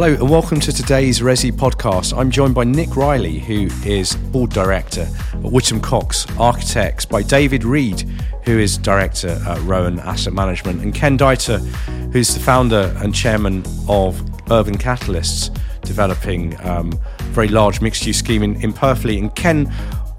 [0.00, 2.16] Hello and welcome to today's Resi podcast.
[2.16, 7.64] I'm joined by Nick Riley, who is board director at Whittam Cox Architects, by David
[7.64, 8.02] Reed,
[8.44, 11.58] who is director at Rowan Asset Management, and Ken Dytor,
[12.12, 14.22] who's the founder and chairman of
[14.52, 15.52] Urban Catalysts,
[15.82, 19.18] developing um, a very large mixed-use scheme in, in Purfleet.
[19.18, 19.68] And Ken,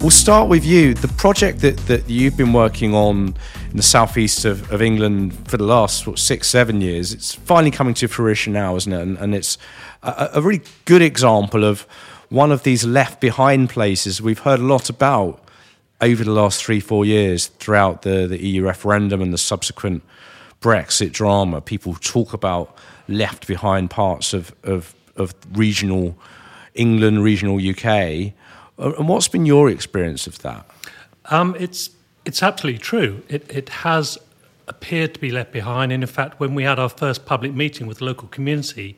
[0.02, 0.94] we'll start with you.
[0.94, 3.34] The project that, that you've been working on
[3.70, 7.14] in the southeast of, of England for the last what, six, seven years.
[7.14, 9.02] It's finally coming to fruition now, isn't it?
[9.02, 9.58] And, and it's
[10.02, 11.82] a, a, really good example of
[12.30, 15.44] one of these left behind places we've heard a lot about
[16.02, 20.02] over the last three, four years throughout the, the EU referendum and the subsequent
[20.62, 21.62] Brexit drama.
[21.62, 22.76] People talk about
[23.08, 26.18] left behind parts of, of, of regional
[26.74, 28.34] England, regional UK.
[28.78, 30.66] And what's been your experience of that?
[31.26, 31.90] Um, it's
[32.26, 33.24] it's absolutely true.
[33.28, 34.18] It, it has
[34.68, 35.92] appeared to be left behind.
[35.92, 38.98] And in fact, when we had our first public meeting with the local community,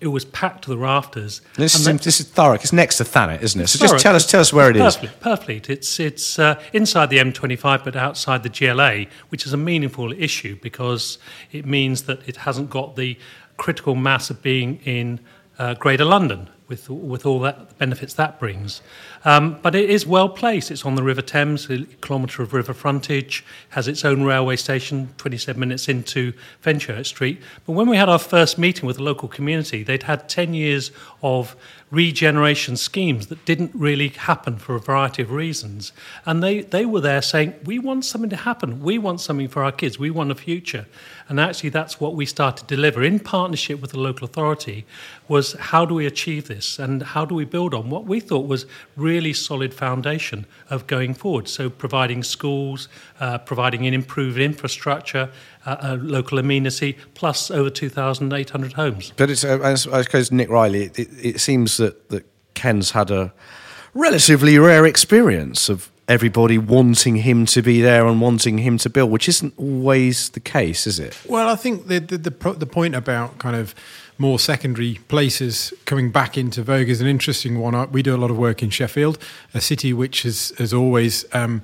[0.00, 1.40] it was packed to the rafters.
[1.56, 2.56] This, is, this is Thurrock.
[2.56, 3.68] It's next to Thanet, isn't it?
[3.68, 4.96] So just tell us, tell us where it is.
[4.96, 5.70] Purfleet.
[5.70, 10.58] It's it's uh, inside the M25, but outside the GLA, which is a meaningful issue
[10.60, 11.18] because
[11.52, 13.16] it means that it hasn't got the
[13.56, 15.20] critical mass of being in
[15.58, 18.80] uh, Greater London with with all that the benefits that brings.
[19.24, 20.70] Um, but it is well placed.
[20.70, 25.10] It's on the River Thames, a kilometre of river frontage, has its own railway station,
[25.18, 27.40] 27 minutes into Fenchurch Street.
[27.66, 30.90] But when we had our first meeting with the local community, they'd had 10 years
[31.22, 31.56] of
[31.90, 35.92] regeneration schemes that didn't really happen for a variety of reasons.
[36.26, 38.80] And they, they were there saying, We want something to happen.
[38.80, 39.98] We want something for our kids.
[39.98, 40.86] We want a future.
[41.28, 44.84] And actually, that's what we started to deliver in partnership with the local authority
[45.26, 48.46] was how do we achieve this and how do we build on what we thought
[48.46, 51.48] was really solid foundation of going forward.
[51.48, 52.88] So providing schools,
[53.20, 55.30] uh, providing an improved infrastructure,
[55.66, 59.12] a local amenity, plus over 2,800 homes.
[59.16, 63.32] But it's, uh, I suppose, Nick Riley, it, it seems that, that Ken's had a
[63.94, 69.10] relatively rare experience of everybody wanting him to be there and wanting him to build,
[69.10, 71.18] which isn't always the case, is it?
[71.26, 73.74] Well, I think the the, the, the point about kind of
[74.18, 77.90] more secondary places coming back into vogue is an interesting one.
[77.90, 79.18] We do a lot of work in Sheffield,
[79.54, 81.24] a city which has has always.
[81.32, 81.62] Um,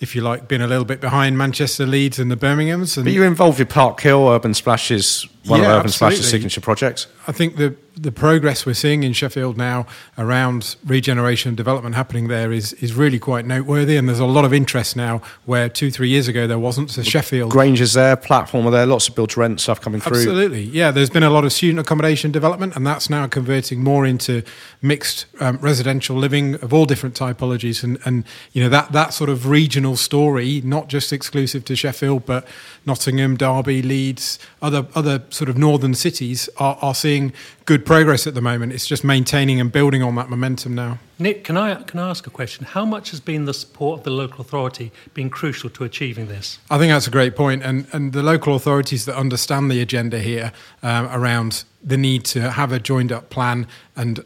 [0.00, 2.96] if you like, been a little bit behind Manchester, Leeds, and the Birminghams.
[2.96, 6.16] And but you're involved with Park Hill, Urban Splashes, one yeah, of Urban absolutely.
[6.16, 7.06] Splash's signature projects.
[7.26, 9.86] I think the the progress we're seeing in Sheffield now
[10.18, 14.44] around regeneration and development happening there is is really quite noteworthy, and there's a lot
[14.44, 16.90] of interest now where two three years ago there wasn't.
[16.90, 20.18] So Sheffield, Grainger's there, platform are there, lots of build to rent stuff coming through.
[20.18, 20.90] Absolutely, yeah.
[20.90, 24.42] There's been a lot of student accommodation development, and that's now converting more into
[24.82, 29.30] mixed um, residential living of all different typologies, and and you know that that sort
[29.30, 32.46] of regional story, not just exclusive to Sheffield, but
[32.86, 37.32] Nottingham, Derby, Leeds, other other sort of northern cities are, are seeing
[37.64, 38.72] good progress at the moment.
[38.72, 40.98] It's just maintaining and building on that momentum now.
[41.18, 42.66] Nick, can I can I ask a question?
[42.66, 46.58] How much has been the support of the local authority been crucial to achieving this?
[46.70, 50.18] I think that's a great point, and and the local authorities that understand the agenda
[50.18, 50.52] here
[50.82, 54.24] um, around the need to have a joined up plan and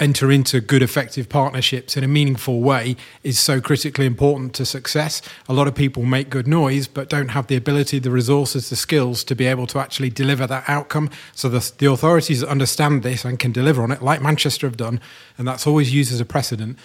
[0.00, 5.22] enter into good, effective partnerships in a meaningful way is so critically important to success.
[5.48, 8.76] A lot of people make good noise, but don't have the ability, the resources, the
[8.76, 11.10] skills to be able to actually deliver that outcome.
[11.34, 14.76] So the, the authorities that understand this and can deliver on it, like Manchester have
[14.76, 15.00] done,
[15.38, 16.78] and that's always used as a precedent.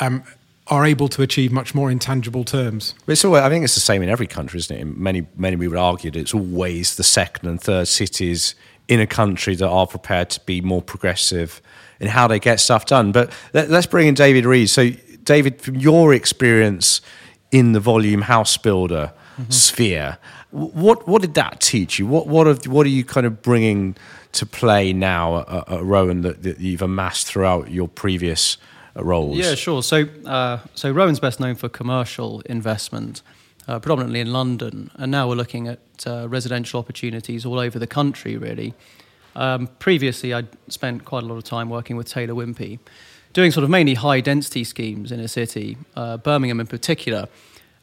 [0.00, 0.24] Um,
[0.68, 2.92] are able to achieve much more intangible terms.
[3.06, 4.80] It's I think it's the same in every country, isn't it?
[4.80, 8.56] In many, many we would argue that it's always the second and third cities
[8.88, 11.60] in a country that are prepared to be more progressive
[12.00, 13.12] in how they get stuff done.
[13.12, 14.70] But let, us bring in David Reed.
[14.70, 14.90] So,
[15.24, 17.00] David, from your experience
[17.50, 19.50] in the volume house builder mm-hmm.
[19.50, 20.18] sphere,
[20.50, 22.06] what what did that teach you?
[22.06, 23.96] What what are, what are you kind of bringing
[24.32, 28.56] to play now at, at Rowan that, that, you've amassed throughout your previous
[28.96, 29.36] uh, roles?
[29.36, 29.82] Yeah, sure.
[29.82, 33.22] So uh, so Rowan's best known for commercial investment.
[33.68, 37.86] Uh, predominantly in London, and now we're looking at uh, residential opportunities all over the
[37.86, 38.74] country, really.
[39.34, 42.78] Um, previously, I'd spent quite a lot of time working with Taylor Wimpey,
[43.32, 47.28] doing sort of mainly high density schemes in a city, uh, Birmingham in particular.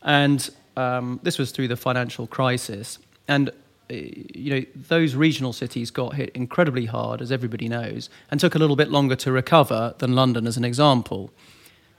[0.02, 2.98] And um, this was through the financial crisis.
[3.28, 3.54] And uh,
[3.94, 8.57] you know those regional cities got hit incredibly hard, as everybody knows, and took a
[8.57, 11.31] little bit longer to recover than London, as an example.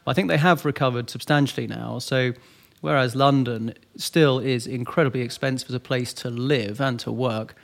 [0.07, 1.99] I think they have recovered substantially now.
[1.99, 2.33] So,
[2.85, 7.55] whereas London still is incredibly expensive as a place to live and to work,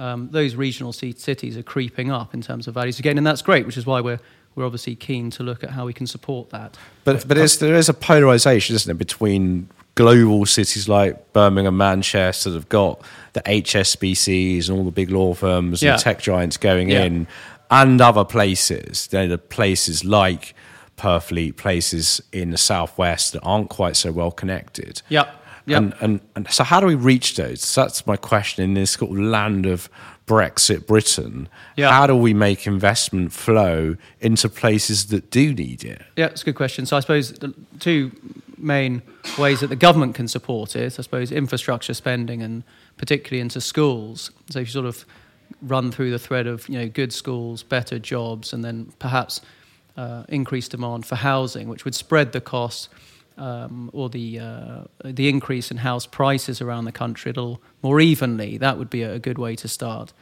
[0.00, 3.66] um, those regional cities are creeping up in terms of values again, and that's great,
[3.66, 4.18] which is why we're
[4.56, 6.76] we're obviously keen to look at how we can support that.
[7.04, 12.56] But but there is a polarization, isn't there, between global cities like Birmingham, Manchester that
[12.56, 13.00] have got
[13.34, 15.92] the HSBCs and all the big law firms yeah.
[15.92, 17.04] and tech giants going yeah.
[17.04, 17.28] in,
[17.70, 19.06] and other places.
[19.06, 20.52] There are places like
[20.96, 25.02] Purfleet, places in the southwest that aren't quite so well connected.
[25.08, 25.42] Yep.
[25.66, 25.78] Yep.
[25.78, 27.62] And, and and so how do we reach those?
[27.62, 29.88] So that's my question in this sort of land of
[30.26, 31.48] Brexit Britain.
[31.76, 31.90] Yeah.
[31.90, 36.02] How do we make investment flow into places that do need it?
[36.16, 36.86] Yeah, it's a good question.
[36.86, 38.12] So I suppose the two
[38.58, 39.02] main
[39.38, 42.62] ways that the government can support it, I suppose, infrastructure spending and
[42.96, 44.30] particularly into schools.
[44.50, 45.04] So if you sort of
[45.62, 49.40] run through the thread of you know good schools, better jobs, and then perhaps
[49.96, 52.88] uh, increased demand for housing, which would spread the costs
[53.36, 58.00] um, or the uh, the increase in house prices around the country a little more
[58.00, 58.58] evenly.
[58.58, 60.12] That would be a good way to start.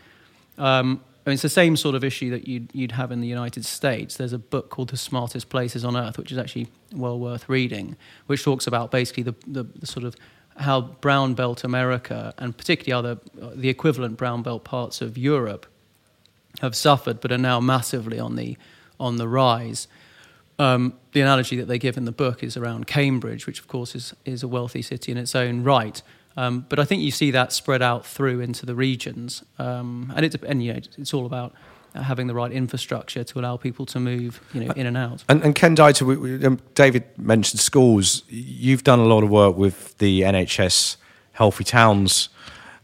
[0.58, 3.28] Um, I mean, it's the same sort of issue that you'd, you'd have in the
[3.28, 4.16] United States.
[4.16, 7.96] There's a book called The Smartest Places on Earth, which is actually well worth reading,
[8.26, 10.16] which talks about basically the, the, the sort of
[10.56, 13.20] how brown belt America and particularly other
[13.54, 15.66] the equivalent brown belt parts of Europe
[16.60, 18.56] have suffered, but are now massively on the
[18.98, 19.88] on the rise.
[20.58, 23.94] Um, the analogy that they give in the book is around Cambridge, which of course
[23.94, 26.02] is is a wealthy city in its own right.
[26.36, 30.24] Um, but I think you see that spread out through into the regions, um, and
[30.24, 31.54] it and you know it's all about
[31.94, 35.24] having the right infrastructure to allow people to move, you know, in and out.
[35.28, 38.22] And, and Ken Dytor, we, we, um, David mentioned schools.
[38.28, 40.96] You've done a lot of work with the NHS
[41.32, 42.28] Healthy Towns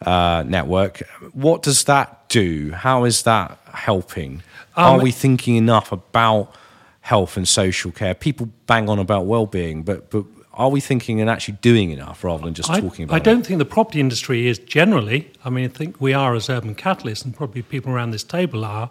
[0.02, 1.02] uh, network.
[1.32, 2.72] What does that do?
[2.72, 4.42] How is that helping?
[4.76, 6.54] Um, Are we thinking enough about
[7.00, 8.14] health and social care?
[8.14, 10.24] People bang on about well-being, but but
[10.58, 13.20] are we thinking and actually doing enough rather than just I, talking about I it?
[13.20, 16.50] I don't think the property industry is generally, I mean, I think we are as
[16.50, 18.90] urban catalysts, and probably people around this table are.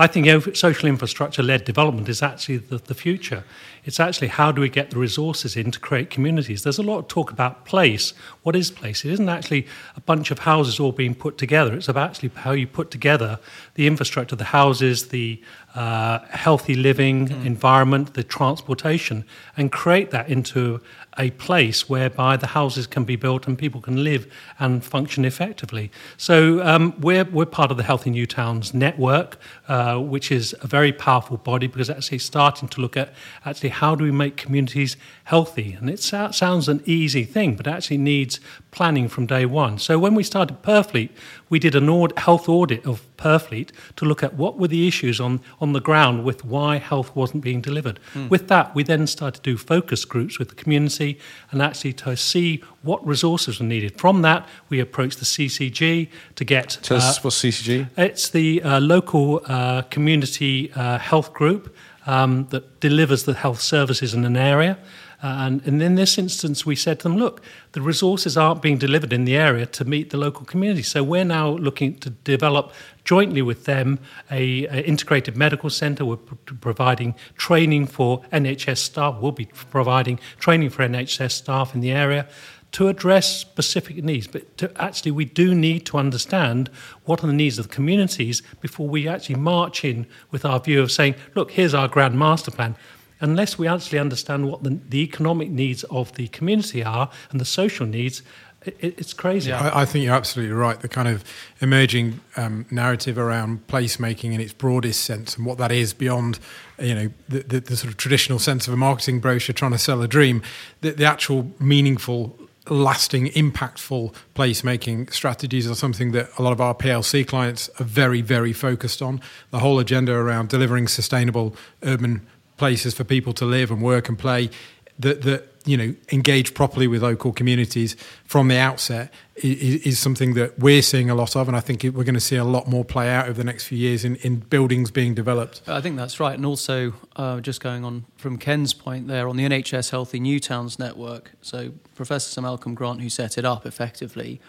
[0.00, 3.42] I think social infrastructure led development is actually the, the future.
[3.84, 6.62] It's actually how do we get the resources in to create communities?
[6.62, 8.14] There's a lot of talk about place.
[8.44, 9.04] What is place?
[9.04, 9.66] It isn't actually
[9.96, 11.74] a bunch of houses all being put together.
[11.74, 13.40] It's about actually how you put together
[13.74, 15.42] the infrastructure, the houses, the
[15.74, 19.24] uh, healthy living environment, the transportation,
[19.56, 20.80] and create that into
[21.18, 25.90] a place whereby the houses can be built and people can live and function effectively.
[26.16, 30.66] So um, we're, we're part of the Healthy New Towns network, uh, which is a
[30.66, 33.12] very powerful body because actually starting to look at
[33.44, 35.72] actually how do we make communities healthy.
[35.72, 38.40] And it sou- sounds an easy thing, but actually needs
[38.70, 39.78] planning from day one.
[39.78, 41.10] So when we started Purfleet,
[41.48, 45.20] we did an aud- health audit of Purfleet to look at what were the issues
[45.20, 47.98] on, on the ground with why health wasn't being delivered.
[48.28, 51.07] With that, we then started to do focus groups with the community
[51.50, 53.98] and actually to see what resources were needed.
[53.98, 56.78] From that, we approached the CCG to get.
[56.82, 57.88] Tell uh, us what's CCG?
[57.96, 61.74] it's the uh, local uh, community uh, health group
[62.06, 64.76] um, that delivers the health services in an area.
[65.20, 67.42] Uh, and, and in this instance, we said to them, look,
[67.72, 70.82] the resources aren't being delivered in the area to meet the local community.
[70.82, 72.72] So we're now looking to develop
[73.02, 73.98] jointly with them
[74.30, 76.04] a, integrated medical centre.
[76.04, 79.16] We're p- providing training for NHS staff.
[79.20, 82.28] We'll be providing training for NHS staff in the area
[82.70, 84.26] to address specific needs.
[84.26, 86.70] But to, actually, we do need to understand
[87.04, 90.80] what are the needs of the communities before we actually march in with our view
[90.80, 92.76] of saying, look, here's our grand master plan.
[93.20, 97.44] Unless we actually understand what the, the economic needs of the community are and the
[97.44, 98.22] social needs,
[98.64, 99.52] it, it's crazy.
[99.52, 100.78] I, I think you're absolutely right.
[100.80, 101.24] The kind of
[101.60, 106.38] emerging um, narrative around placemaking in its broadest sense and what that is beyond,
[106.78, 109.78] you know, the, the, the sort of traditional sense of a marketing brochure trying to
[109.78, 110.42] sell a dream,
[110.80, 112.38] the, the actual meaningful
[112.70, 118.20] lasting, impactful placemaking strategies are something that a lot of our PLC clients are very,
[118.20, 119.20] very focused on.
[119.50, 122.26] The whole agenda around delivering sustainable urban
[122.58, 124.50] places for people to live and work and play
[124.98, 130.34] that, that you know, engage properly with local communities from the outset is, is something
[130.34, 132.66] that we're seeing a lot of, and I think we're going to see a lot
[132.66, 135.60] more play out over the next few years in, in buildings being developed.
[135.66, 136.34] I think that's right.
[136.34, 140.40] And also, uh, just going on from Ken's point there, on the NHS Healthy New
[140.40, 144.40] Towns network, so Professor Sir Malcolm Grant, who set it up effectively,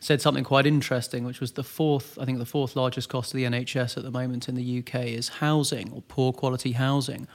[0.00, 3.36] said something quite interesting, which was the fourth, I think the fourth largest cost of
[3.36, 7.28] the NHS at the moment in the UK is housing or poor quality housing.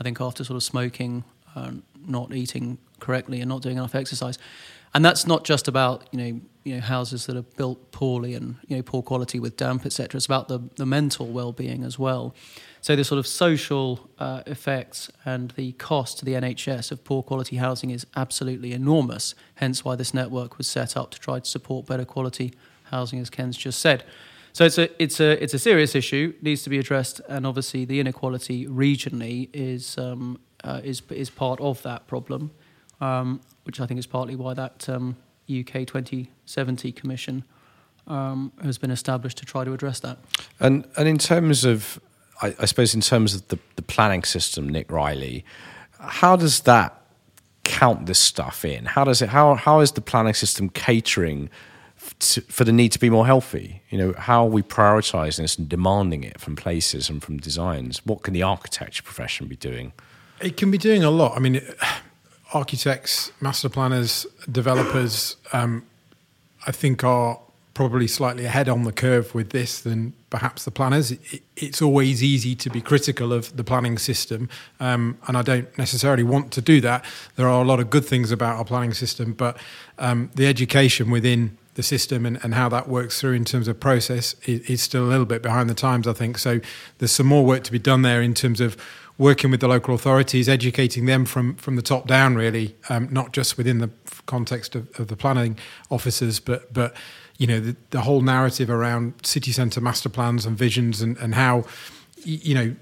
[0.00, 1.72] I think after sort of smoking, uh,
[2.06, 4.38] not eating correctly, and not doing enough exercise,
[4.94, 8.56] and that's not just about you know you know houses that are built poorly and
[8.66, 10.16] you know poor quality with damp, etc.
[10.16, 12.34] It's about the the mental well-being as well.
[12.82, 17.22] So the sort of social uh, effects and the cost to the NHS of poor
[17.22, 19.34] quality housing is absolutely enormous.
[19.56, 22.54] Hence why this network was set up to try to support better quality
[22.84, 24.02] housing, as Ken's just said.
[24.52, 27.84] So it's a it's a it's a serious issue, needs to be addressed, and obviously
[27.84, 32.50] the inequality regionally is um, uh, is is part of that problem,
[33.00, 35.16] um, which I think is partly why that um,
[35.48, 37.44] UK 2070 Commission
[38.06, 40.18] um, has been established to try to address that.
[40.58, 42.00] And and in terms of
[42.42, 45.44] I, I suppose in terms of the, the planning system, Nick Riley,
[45.98, 46.96] how does that
[47.64, 48.84] count this stuff in?
[48.84, 49.28] How does it?
[49.28, 51.50] How how is the planning system catering
[52.18, 53.82] to, for the need to be more healthy?
[53.90, 58.04] You know, how are we prioritising this and demanding it from places and from designs?
[58.04, 59.92] What can the architecture profession be doing?
[60.40, 61.36] It can be doing a lot.
[61.36, 61.60] I mean,
[62.54, 65.84] architects, master planners, developers, um,
[66.66, 67.38] I think are
[67.74, 71.12] probably slightly ahead on the curve with this than perhaps the planners.
[71.12, 74.48] It, it's always easy to be critical of the planning system,
[74.80, 77.04] um, and I don't necessarily want to do that.
[77.36, 79.56] There are a lot of good things about our planning system, but
[79.98, 83.78] um, the education within the system and, and how that works through in terms of
[83.78, 86.38] process is, is still a little bit behind the times, I think.
[86.38, 86.60] So
[86.98, 88.76] there's some more work to be done there in terms of
[89.18, 93.32] working with the local authorities, educating them from, from the top down, really, um, not
[93.32, 93.90] just within the
[94.26, 95.58] context of, of, the planning
[95.90, 96.94] officers, but but
[97.36, 101.34] you know the, the whole narrative around city centre master plans and visions and, and
[101.34, 101.64] how
[102.24, 102.74] you know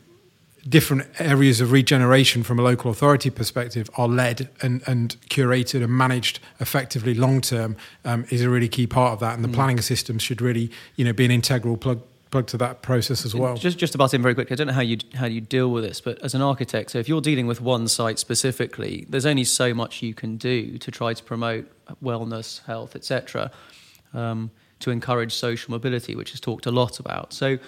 [0.69, 5.93] different areas of regeneration from a local authority perspective are led and, and curated and
[5.93, 9.35] managed effectively long term um, is a really key part of that.
[9.35, 9.55] And the mm.
[9.55, 13.35] planning system should really, you know, be an integral plug plug to that process as
[13.35, 13.57] well.
[13.57, 14.55] Just just about in very quickly.
[14.55, 16.99] I don't know how you how you deal with this, but as an architect, so
[16.99, 20.91] if you're dealing with one site specifically, there's only so much you can do to
[20.91, 21.71] try to promote
[22.03, 23.51] wellness, health, etc.,
[24.15, 27.33] um, to encourage social mobility, which is talked a lot about.
[27.33, 27.59] So.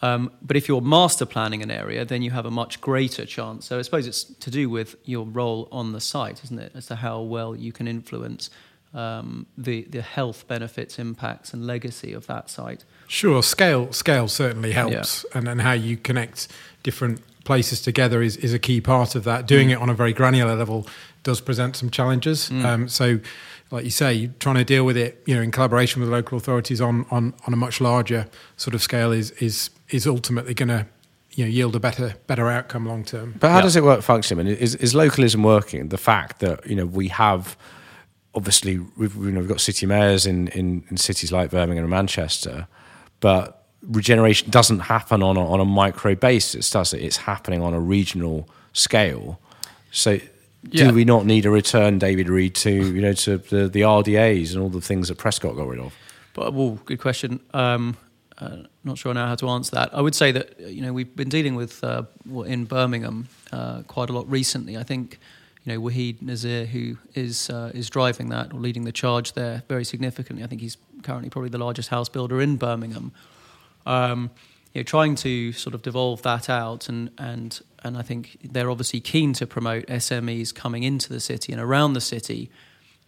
[0.00, 3.66] Um, but if you're master planning an area, then you have a much greater chance.
[3.66, 6.86] So I suppose it's to do with your role on the site, isn't it, as
[6.86, 8.50] to how well you can influence
[8.94, 12.84] um, the the health benefits, impacts, and legacy of that site.
[13.06, 15.38] Sure, scale scale certainly helps, yeah.
[15.38, 16.48] and and how you connect
[16.82, 19.46] different places together is, is a key part of that.
[19.46, 19.72] Doing mm.
[19.72, 20.86] it on a very granular level
[21.22, 22.50] does present some challenges.
[22.50, 22.64] Mm.
[22.64, 23.20] Um, so,
[23.70, 26.80] like you say, trying to deal with it, you know, in collaboration with local authorities
[26.80, 30.86] on on, on a much larger sort of scale is is is ultimately going to
[31.32, 33.34] you know yield a better better outcome long term.
[33.38, 33.62] But how yeah.
[33.62, 34.60] does it work functionally?
[34.60, 35.88] Is is localism working?
[35.88, 37.56] The fact that you know we have
[38.34, 41.90] obviously we've you know we've got city mayors in, in, in cities like Birmingham and
[41.90, 42.66] Manchester,
[43.20, 47.02] but regeneration doesn't happen on a, on a micro basis, does it?
[47.02, 49.40] It's happening on a regional scale.
[49.90, 50.18] So
[50.64, 54.52] do we not need a return, David Reed, to you know to the, the RDAs
[54.52, 55.94] and all the things that Prescott got rid of?
[56.34, 57.40] But well, good question.
[57.54, 57.96] Um,
[58.38, 59.92] uh, not sure now how to answer that.
[59.92, 62.02] I would say that you know we've been dealing with uh,
[62.46, 64.76] in Birmingham uh, quite a lot recently.
[64.76, 65.18] I think
[65.64, 69.62] you know Waheed Nazir, who is uh, is driving that or leading the charge there
[69.68, 70.44] very significantly.
[70.44, 73.12] I think he's currently probably the largest house builder in Birmingham.
[73.86, 74.30] Um,
[74.74, 78.70] you know, trying to sort of devolve that out, and and and I think they're
[78.70, 82.50] obviously keen to promote SMEs coming into the city and around the city.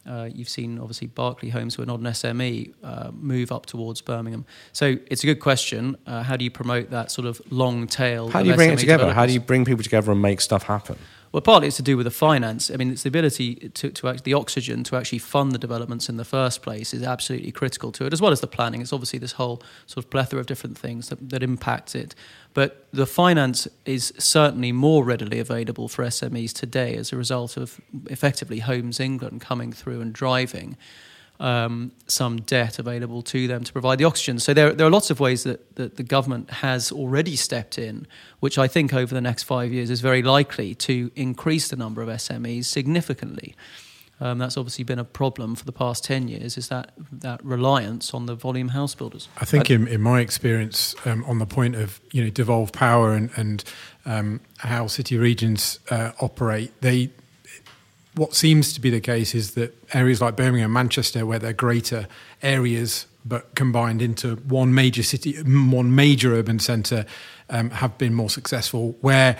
[0.06, 4.00] Uh, you've seen obviously Berkeley Homes, who are not an SME, uh, move up towards
[4.00, 4.46] Birmingham.
[4.72, 5.96] So it's a good question.
[6.06, 8.28] Uh, how do you promote that sort of long tail?
[8.28, 9.12] How do you bring SME it together?
[9.12, 10.96] How do you bring people together and make stuff happen?
[11.32, 12.72] Well, partly it's to do with the finance.
[12.72, 16.08] I mean, it's the ability to, to act, the oxygen to actually fund the developments
[16.08, 18.80] in the first place is absolutely critical to it, as well as the planning.
[18.80, 22.16] It's obviously this whole sort of plethora of different things that, that impact it.
[22.52, 27.80] But the finance is certainly more readily available for SMEs today as a result of
[28.06, 30.76] effectively Homes England coming through and driving
[31.40, 34.38] um, some debt available to them to provide the oxygen.
[34.38, 38.06] So there, there are lots of ways that, that the government has already stepped in,
[38.40, 42.02] which I think over the next five years is very likely to increase the number
[42.02, 43.56] of SMEs significantly.
[44.22, 48.12] Um, that's obviously been a problem for the past 10 years is that that reliance
[48.12, 51.74] on the volume house builders i think in, in my experience um, on the point
[51.74, 53.64] of you know devolved power and, and
[54.04, 57.10] um, how city regions uh, operate they
[58.14, 62.08] what seems to be the case is that areas like Birmingham Manchester, where they're greater
[62.42, 67.04] areas but combined into one major city, one major urban centre,
[67.50, 68.96] um, have been more successful.
[69.00, 69.38] Where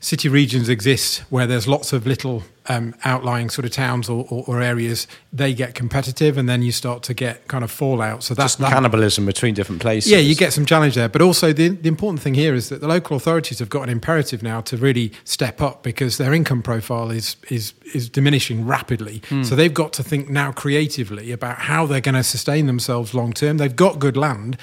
[0.00, 4.44] city regions exist where there's lots of little um, outlying sort of towns or, or,
[4.46, 8.22] or, areas, they get competitive, and then you start to get kind of fallout.
[8.22, 10.12] So that's that, cannibalism between different places.
[10.12, 11.08] Yeah, you get some challenge there.
[11.08, 13.88] But also, the, the important thing here is that the local authorities have got an
[13.88, 19.20] imperative now to really step up because their income profile is is is diminishing rapidly.
[19.28, 19.46] Mm.
[19.46, 23.32] So they've got to think now creatively about how they're going to sustain themselves long
[23.32, 23.56] term.
[23.56, 24.58] They've got good land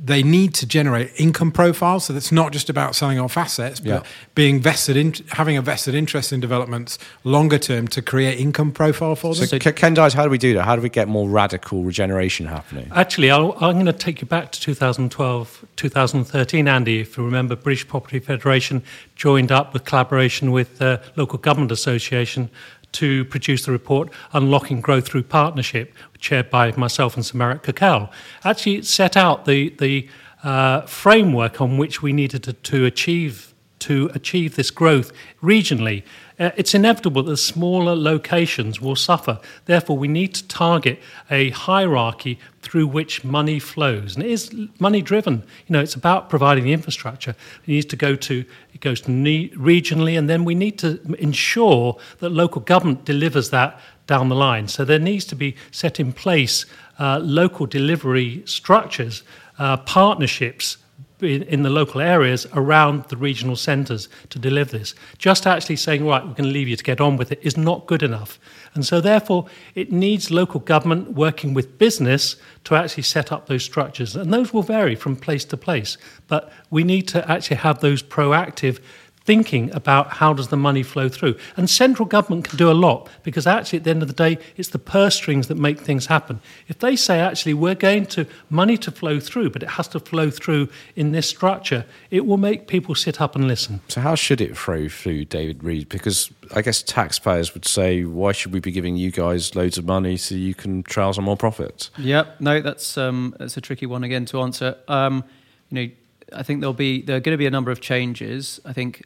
[0.00, 2.04] they need to generate income profiles.
[2.04, 4.02] So it's not just about selling off assets, but yeah.
[4.34, 9.16] being vested in having a vested interest in developments longer term to create income profile
[9.16, 9.46] for them.
[9.46, 10.62] So, Ken Dytor, how do we do that?
[10.62, 12.90] How do we get more radical regeneration happening?
[12.94, 17.00] Actually, i am going to take you back to 2012, 2013, Andy.
[17.00, 18.82] If you remember, British Property Federation
[19.16, 22.50] joined up with collaboration with the Local Government Association
[22.92, 28.10] to produce the report Unlocking Growth Through Partnership, chaired by myself and Merrick Cockell.
[28.44, 30.08] Actually, it set out the, the
[30.42, 36.02] uh, framework on which we needed to, to achieve to achieve this growth regionally.
[36.38, 39.40] Uh, it's inevitable that smaller locations will suffer.
[39.64, 45.02] Therefore, we need to target a hierarchy through which money flows, and it is money
[45.02, 45.42] driven.
[45.66, 47.34] You know, it's about providing the infrastructure.
[47.62, 51.00] It needs to go to it goes to ne- regionally, and then we need to
[51.18, 54.68] ensure that local government delivers that down the line.
[54.68, 56.66] So there needs to be set in place
[56.98, 59.22] uh, local delivery structures,
[59.58, 60.76] uh, partnerships
[61.20, 64.94] in, the local areas around the regional centres to deliver this.
[65.18, 67.56] Just actually saying, right, we're going to leave you to get on with it is
[67.56, 68.38] not good enough.
[68.74, 73.64] And so, therefore, it needs local government working with business to actually set up those
[73.64, 74.14] structures.
[74.14, 75.98] And those will vary from place to place.
[76.28, 78.80] But we need to actually have those proactive
[79.28, 81.36] thinking about how does the money flow through.
[81.58, 84.38] And central government can do a lot because actually at the end of the day,
[84.56, 86.40] it's the purse strings that make things happen.
[86.66, 90.00] If they say actually we're going to money to flow through, but it has to
[90.00, 93.82] flow through in this structure, it will make people sit up and listen.
[93.88, 95.90] So how should it flow through, David Reed?
[95.90, 99.84] Because I guess taxpayers would say, why should we be giving you guys loads of
[99.84, 101.90] money so you can trail some more profits?
[101.98, 104.78] Yep, no, that's um, that's a tricky one again to answer.
[104.88, 105.22] Um,
[105.68, 105.90] you know
[106.32, 108.60] I think there'll be there are going to be a number of changes.
[108.64, 109.04] I think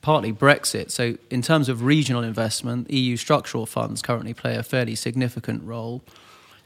[0.00, 0.90] partly Brexit.
[0.90, 6.02] So in terms of regional investment, EU structural funds currently play a fairly significant role.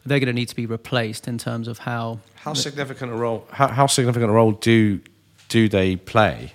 [0.04, 3.46] They're going to need to be replaced in terms of how how significant a role
[3.50, 5.00] how, how significant a role do
[5.48, 6.52] do they play?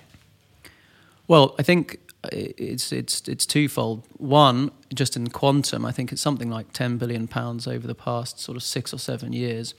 [1.28, 4.04] Well, I think uh, it's it's it's twofold.
[4.18, 8.40] One, just in quantum, I think it's something like ten billion pounds over the past
[8.40, 9.74] sort of six or seven years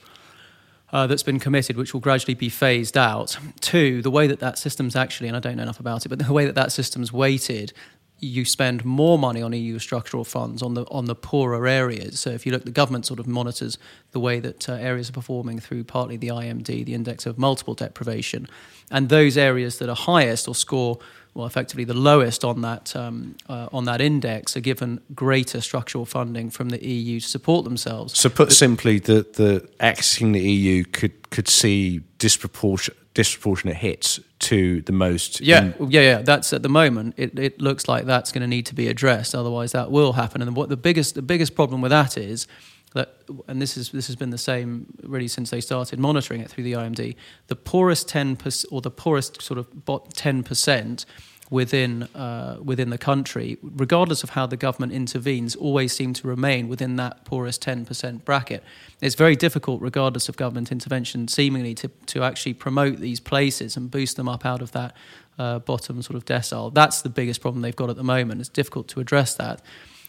[0.92, 3.36] uh, that's been committed, which will gradually be phased out.
[3.60, 6.18] Two, the way that that system's actually, and I don't know enough about it, but
[6.18, 7.72] the way that that system's weighted,
[8.20, 12.20] you spend more money on EU structural funds on the on the poorer areas.
[12.20, 13.78] So if you look, the government sort of monitors
[14.12, 17.74] the way that uh, areas are performing through partly the IMD, the index of multiple
[17.74, 18.46] deprivation,
[18.90, 20.98] and those areas that are highest or score
[21.34, 26.04] well, effectively the lowest on that um, uh, on that index are given greater structural
[26.04, 28.18] funding from the EU to support themselves.
[28.18, 34.80] So, put simply, the the exiting the EU could could see disproportionate disproportionate hits to
[34.82, 35.40] the most.
[35.40, 36.22] Yeah, in- yeah, yeah.
[36.22, 37.14] That's at the moment.
[37.16, 39.34] It it looks like that's going to need to be addressed.
[39.34, 40.42] Otherwise, that will happen.
[40.42, 42.46] And what the biggest the biggest problem with that is
[42.94, 46.50] that, and this is this has been the same really since they started monitoring it
[46.50, 47.14] through the IMD.
[47.46, 49.68] The poorest ten percent, or the poorest sort of
[50.14, 51.06] ten percent
[51.50, 56.68] within uh, within the country, regardless of how the government intervenes, always seem to remain
[56.68, 58.64] within that poorest ten percent bracket.
[59.00, 63.90] It's very difficult, regardless of government intervention, seemingly to to actually promote these places and
[63.90, 64.96] boost them up out of that
[65.38, 66.72] uh, bottom sort of decile.
[66.72, 68.40] That's the biggest problem they've got at the moment.
[68.40, 69.60] It's difficult to address that.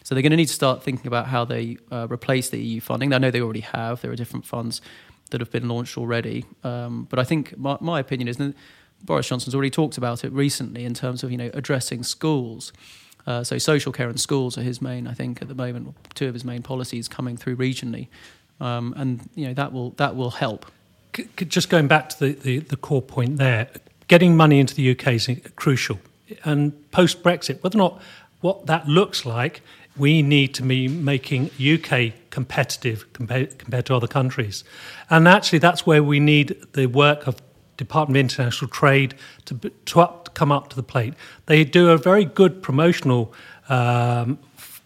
[0.04, 2.80] So they're going to need to start thinking about how they uh, replace the EU
[2.80, 3.12] funding.
[3.12, 4.00] I know they already have.
[4.00, 4.80] There are different funds
[5.30, 6.44] that have been launched already.
[6.64, 8.54] Um, but I think my, my opinion is that
[9.04, 12.72] Boris Johnson's already talked about it recently in terms of you know addressing schools.
[13.26, 16.26] Uh, so social care and schools are his main, I think, at the moment, two
[16.26, 18.08] of his main policies coming through regionally,
[18.60, 20.66] um, and you know that will that will help.
[21.36, 23.68] Just going back to the, the, the core point there,
[24.08, 26.00] getting money into the UK is crucial,
[26.44, 28.02] and post Brexit, whether or not
[28.40, 29.62] what that looks like
[29.96, 34.64] we need to be making UK competitive compared, to other countries.
[35.10, 37.36] And actually, that's where we need the work of
[37.76, 39.14] Department of International Trade
[39.46, 41.14] to, to, up, to come up to the plate.
[41.46, 43.32] They do a very good promotional
[43.68, 44.38] um,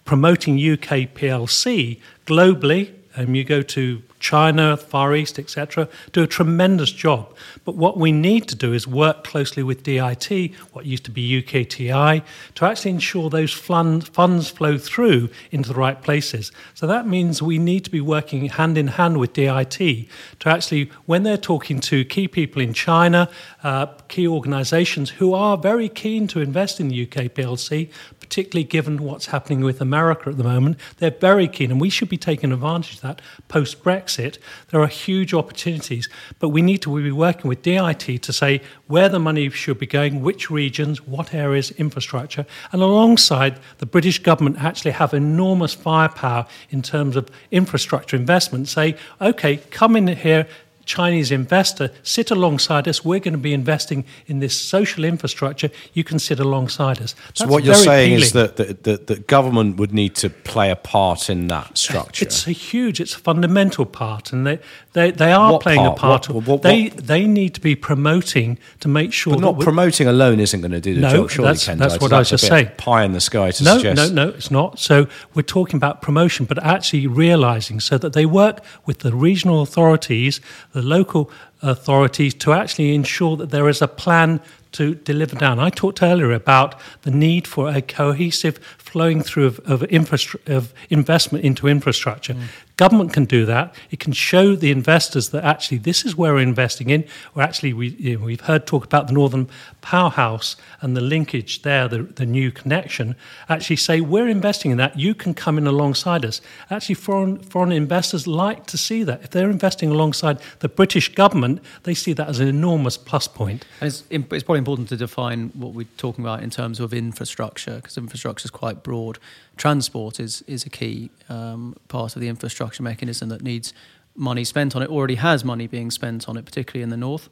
[0.04, 2.94] promoting UK PLC globally.
[3.16, 7.34] And you go to China, Far East, etc., do a tremendous job.
[7.64, 11.42] But what we need to do is work closely with DIT, what used to be
[11.42, 12.22] UKTI,
[12.54, 16.52] to actually ensure those funds flow through into the right places.
[16.74, 20.90] So that means we need to be working hand in hand with DIT to actually,
[21.06, 23.28] when they're talking to key people in China,
[23.62, 27.90] uh, key organisations who are very keen to invest in the UK PLC,
[28.26, 30.76] particularly given what's happening with America at the moment.
[30.98, 34.38] They're very keen, and we should be taking advantage of that post Brexit.
[34.70, 36.08] There are huge opportunities,
[36.40, 39.86] but we need to be working with DIT to say where the money should be
[39.86, 46.46] going, which regions, what areas, infrastructure, and alongside the British government actually have enormous firepower
[46.70, 48.66] in terms of infrastructure investment.
[48.66, 50.48] Say, okay, come in here
[50.86, 53.04] Chinese investor, sit alongside us.
[53.04, 55.68] We're going to be investing in this social infrastructure.
[55.92, 57.14] You can sit alongside us.
[57.26, 58.22] That's so what you're saying appealing.
[58.22, 62.24] is that the, the, the, government would need to play a part in that structure.
[62.24, 64.60] It's a huge, it's a fundamental part, and they
[64.92, 65.98] they, they are what playing part?
[65.98, 66.28] a part.
[66.30, 69.34] What, what, they they need to be promoting to make sure.
[69.34, 71.30] But not promoting alone isn't going to do the no, job.
[71.30, 72.70] Surely, that's, that's what I was just saying.
[72.78, 74.14] Pie in the sky to no, suggest.
[74.14, 74.78] No, no, it's not.
[74.78, 79.62] So we're talking about promotion, but actually realizing so that they work with the regional
[79.62, 80.40] authorities
[80.76, 81.30] the local
[81.62, 84.38] authorities to actually ensure that there is a plan
[84.76, 85.58] to deliver down.
[85.58, 90.72] I talked earlier about the need for a cohesive flowing through of, of, infrastru- of
[90.90, 92.34] investment into infrastructure.
[92.34, 92.42] Mm.
[92.76, 93.74] Government can do that.
[93.90, 97.04] It can show the investors that actually this is where we're investing in.
[97.34, 99.48] Or actually, we, you know, we've heard talk about the Northern
[99.80, 103.16] Powerhouse and the linkage there, the, the new connection.
[103.48, 104.98] Actually, say we're investing in that.
[104.98, 106.42] You can come in alongside us.
[106.70, 109.22] Actually, foreign foreign investors like to see that.
[109.22, 113.64] If they're investing alongside the British government, they see that as an enormous plus point.
[113.80, 117.76] And it's, it's probably important to define what we're talking about in terms of infrastructure,
[117.76, 119.16] because infrastructure is quite broad.
[119.56, 123.72] Transport is is a key um, part of the infrastructure mechanism that needs
[124.16, 124.90] money spent on it.
[124.90, 127.28] Already has money being spent on it, particularly in the north.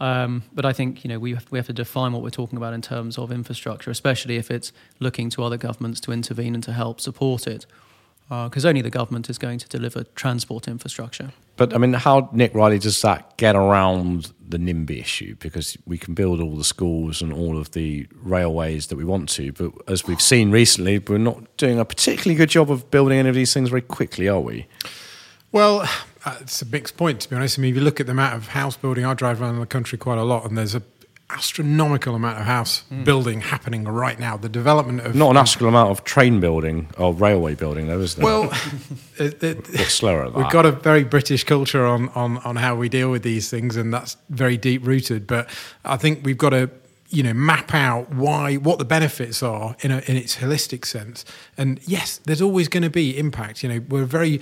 [0.00, 2.56] Um, but I think you know we have, we have to define what we're talking
[2.56, 6.64] about in terms of infrastructure, especially if it's looking to other governments to intervene and
[6.64, 7.64] to help support it
[8.28, 11.32] because uh, only the government is going to deliver transport infrastructure.
[11.56, 15.36] But I mean, how Nick Riley does that get around the NIMBY issue?
[15.36, 19.28] Because we can build all the schools and all of the railways that we want
[19.30, 23.18] to, but as we've seen recently, we're not doing a particularly good job of building
[23.18, 24.66] any of these things very quickly, are we?
[25.52, 25.88] Well,
[26.24, 27.58] uh, it's a mixed point to be honest.
[27.58, 29.66] I mean, if you look at the amount of house building, I drive around the
[29.66, 30.82] country quite a lot, and there's a
[31.30, 33.04] astronomical amount of house mm.
[33.04, 34.36] building happening right now.
[34.36, 38.14] The development of not an astronomical amount of train building or railway building, though, is
[38.14, 38.24] there?
[38.24, 38.44] Well,
[39.18, 40.30] it, it, it's slower.
[40.30, 43.76] We've got a very British culture on, on on how we deal with these things,
[43.76, 45.26] and that's very deep rooted.
[45.26, 45.48] But
[45.84, 46.70] I think we've got to
[47.08, 51.24] you know map out why what the benefits are in a, in its holistic sense.
[51.56, 53.62] And yes, there's always going to be impact.
[53.62, 54.40] You know, we're very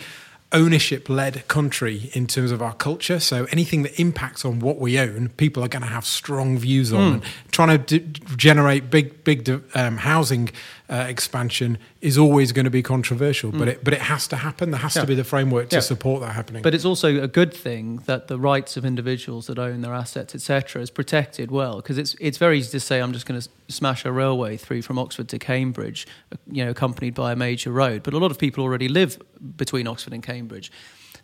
[0.52, 3.18] ownership led country in terms of our culture.
[3.18, 6.92] So anything that impacts on what we own, people are going to have strong views
[6.92, 7.20] on.
[7.20, 7.24] Mm.
[7.50, 10.50] trying to d- generate big, big um, housing
[10.94, 13.58] uh, expansion is always going to be controversial, mm.
[13.58, 14.70] but it but it has to happen.
[14.70, 15.02] There has yeah.
[15.02, 15.80] to be the framework to yeah.
[15.80, 16.62] support that happening.
[16.62, 20.36] But it's also a good thing that the rights of individuals that own their assets,
[20.36, 23.48] etc., is protected well because it's it's very easy to say I'm just going to
[23.68, 26.06] smash a railway through from Oxford to Cambridge,
[26.46, 28.04] you know, accompanied by a major road.
[28.04, 29.18] But a lot of people already live
[29.56, 30.70] between Oxford and Cambridge.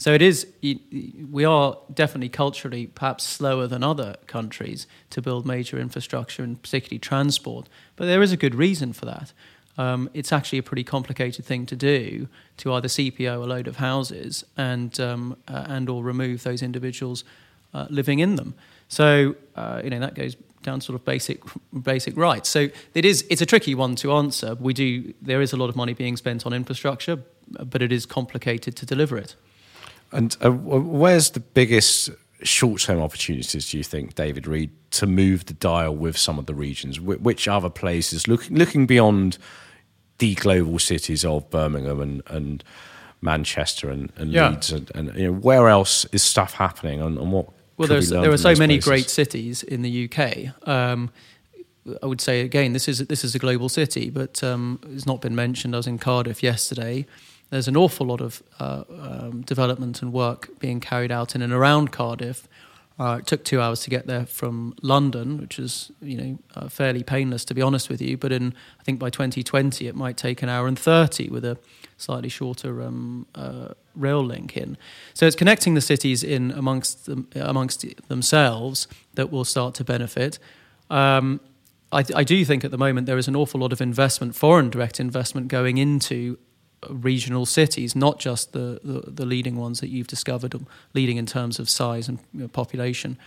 [0.01, 0.47] So it is.
[1.31, 6.99] We are definitely culturally perhaps slower than other countries to build major infrastructure and particularly
[6.99, 7.69] transport.
[7.97, 9.35] But there is a good reason for that.
[9.81, 13.77] Um, it's actually a pretty complicated thing to do to either CPO a load of
[13.77, 17.25] houses and um, uh, and or remove those individuals
[17.73, 18.53] uh, living in them.
[18.89, 21.41] So uh, you know that goes down sort of basic
[21.83, 22.51] basic rights.
[22.51, 24.55] So it is it's a tricky one to answer.
[24.57, 27.17] We do there is a lot of money being spent on infrastructure,
[27.49, 29.35] but it is complicated to deliver it.
[30.13, 32.11] And uh, where's the biggest
[32.43, 36.55] short-term opportunities do you think, David Reed, to move the dial with some of the
[36.55, 36.97] regions?
[36.97, 39.39] Wh- which other places, look, looking beyond
[40.21, 42.65] the global cities of Birmingham and, and
[43.21, 44.51] Manchester and, and yeah.
[44.51, 47.49] Leeds, and, and, you know, where else is stuff happening, and, and what?
[47.77, 48.85] Well, we there are so many places?
[48.85, 50.69] great cities in the UK.
[50.69, 51.11] Um,
[52.03, 55.21] I would say again, this is this is a global city, but um, it's not
[55.21, 55.75] been mentioned.
[55.75, 57.07] I was in Cardiff yesterday
[57.51, 61.53] there's an awful lot of uh, um, development and work being carried out in and
[61.53, 62.49] around Cardiff.
[63.01, 66.69] Uh, it took two hours to get there from London, which is you know uh,
[66.69, 68.19] fairly painless to be honest with you.
[68.19, 71.57] But in I think by 2020 it might take an hour and 30 with a
[71.97, 74.77] slightly shorter um, uh, rail link in.
[75.15, 80.39] So it's connecting the cities in amongst them, amongst themselves that will start to benefit.
[80.91, 81.41] Um,
[81.93, 84.71] I, I, do think at the moment there is an awful lot of investment, foreign
[84.71, 86.39] direct investment, going into
[86.89, 90.55] regional cities, not just the, the, the, leading ones that you've discovered,
[90.95, 93.19] leading in terms of size and you know, population,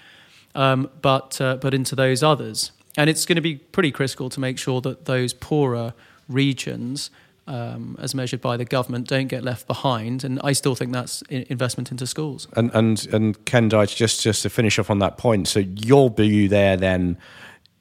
[0.56, 2.72] um, but, uh, but into those others.
[2.98, 5.94] And it's going to be pretty critical to make sure that those poorer
[6.28, 7.10] regions,
[7.48, 10.24] um, as measured by the government, don't get left behind.
[10.24, 12.48] And I still think that's investment into schools.
[12.56, 15.48] And and and Ken Dytor, just just to finish off on that point.
[15.48, 17.18] So your view there then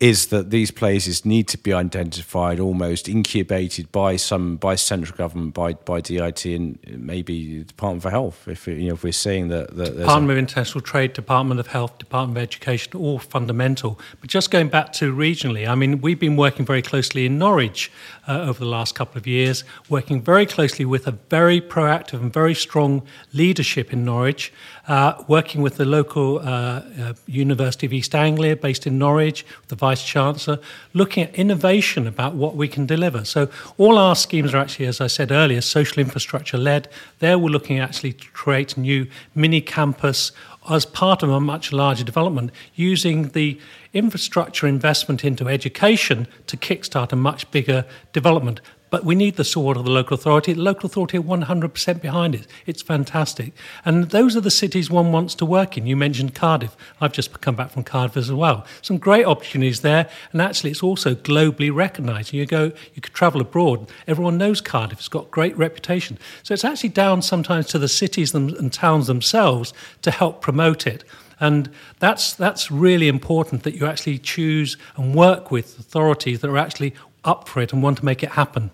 [0.02, 5.54] is that these places need to be identified, almost incubated by some by central government,
[5.54, 8.48] by by DIT, and maybe the Department for Health.
[8.48, 10.32] If you know, if we're seeing that, that Department a...
[10.32, 14.00] of International Trade, Department of Health, Department of Education, all fundamental.
[14.20, 17.92] But just going back to regionally, I mean, we've been working very closely in Norwich
[18.28, 22.32] uh, over the last couple of years, working very closely with a very proactive and
[22.32, 24.52] very strong leadership in Norwich,
[24.88, 29.76] uh, working with the local uh, uh University of East Anglia, based in Norwich, the
[29.76, 30.58] Vice Chancellor,
[30.92, 33.24] looking at innovation about what we can deliver.
[33.24, 36.88] So, all our schemes are actually, as I said earlier, social infrastructure led.
[37.18, 40.32] There, we're looking actually to create new mini campus
[40.70, 43.58] as part of a much larger development, using the
[43.92, 48.60] infrastructure investment into education to kickstart a much bigger development.
[48.92, 50.52] But we need the support of the local authority.
[50.52, 52.46] The local authority are 100% behind it.
[52.66, 53.54] It's fantastic.
[53.86, 55.86] And those are the cities one wants to work in.
[55.86, 56.76] You mentioned Cardiff.
[57.00, 58.66] I've just come back from Cardiff as well.
[58.82, 60.10] Some great opportunities there.
[60.32, 62.34] And actually, it's also globally recognised.
[62.34, 63.90] You go, you could travel abroad.
[64.06, 64.98] Everyone knows Cardiff.
[64.98, 66.18] It's got great reputation.
[66.42, 71.02] So it's actually down sometimes to the cities and towns themselves to help promote it.
[71.42, 76.56] And that's, that's really important that you actually choose and work with authorities that are
[76.56, 78.70] actually up for it and want to make it happen.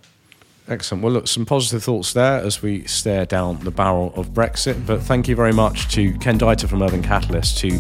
[0.69, 1.03] Excellent.
[1.03, 4.85] Well, look, some positive thoughts there as we stare down the barrel of Brexit.
[4.87, 7.71] But thank you very much to Ken Dytor from Urban Catalyst, to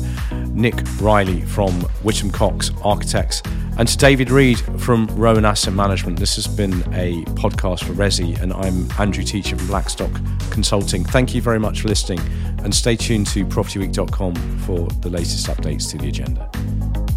[0.46, 1.72] Nick Riley from
[2.02, 3.42] Whittam Cox Architects,
[3.76, 6.18] and to David Reed from Rowan Asset Management.
[6.18, 10.12] This has been a podcast for Resi, and I'm Andrew Teacher from Blackstock
[10.50, 11.04] Consulting.
[11.04, 12.20] Thank you very much for listening,
[12.64, 17.07] and stay tuned to propertyweek.com for the latest updates to the agenda.